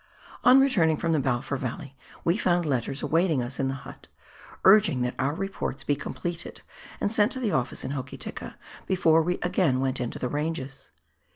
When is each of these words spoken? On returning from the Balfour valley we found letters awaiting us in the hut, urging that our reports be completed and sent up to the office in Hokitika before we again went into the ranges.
On 0.43 0.59
returning 0.59 0.97
from 0.97 1.13
the 1.13 1.19
Balfour 1.19 1.57
valley 1.57 1.95
we 2.23 2.35
found 2.35 2.65
letters 2.65 3.03
awaiting 3.03 3.43
us 3.43 3.59
in 3.59 3.67
the 3.67 3.75
hut, 3.85 4.07
urging 4.65 5.03
that 5.03 5.13
our 5.19 5.35
reports 5.35 5.83
be 5.83 5.95
completed 5.95 6.61
and 6.99 7.11
sent 7.11 7.33
up 7.33 7.33
to 7.35 7.39
the 7.39 7.51
office 7.51 7.83
in 7.83 7.91
Hokitika 7.91 8.55
before 8.87 9.21
we 9.21 9.37
again 9.43 9.79
went 9.79 10.01
into 10.01 10.17
the 10.17 10.27
ranges. 10.27 10.89